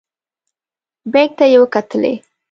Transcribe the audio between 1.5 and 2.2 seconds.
یې وکتلې.